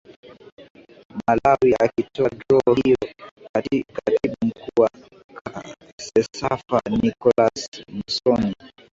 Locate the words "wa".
4.81-4.89